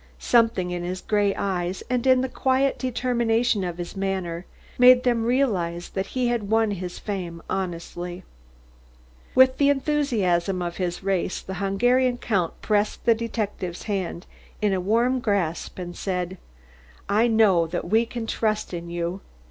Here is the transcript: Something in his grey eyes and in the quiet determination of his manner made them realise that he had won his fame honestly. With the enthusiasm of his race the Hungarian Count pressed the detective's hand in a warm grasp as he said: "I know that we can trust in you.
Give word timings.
Something 0.17 0.71
in 0.71 0.83
his 0.83 0.99
grey 0.99 1.35
eyes 1.35 1.83
and 1.87 2.07
in 2.07 2.21
the 2.21 2.27
quiet 2.27 2.79
determination 2.79 3.63
of 3.63 3.77
his 3.77 3.95
manner 3.95 4.47
made 4.79 5.03
them 5.03 5.25
realise 5.25 5.89
that 5.89 6.07
he 6.17 6.27
had 6.27 6.49
won 6.49 6.71
his 6.71 6.97
fame 6.97 7.39
honestly. 7.51 8.23
With 9.35 9.59
the 9.59 9.69
enthusiasm 9.69 10.59
of 10.59 10.77
his 10.77 11.03
race 11.03 11.39
the 11.39 11.53
Hungarian 11.61 12.17
Count 12.17 12.59
pressed 12.63 13.05
the 13.05 13.13
detective's 13.13 13.83
hand 13.83 14.25
in 14.59 14.73
a 14.73 14.81
warm 14.81 15.19
grasp 15.19 15.77
as 15.79 15.85
he 15.89 15.93
said: 15.93 16.39
"I 17.07 17.27
know 17.27 17.67
that 17.67 17.87
we 17.87 18.07
can 18.07 18.25
trust 18.25 18.73
in 18.73 18.89
you. 18.89 19.21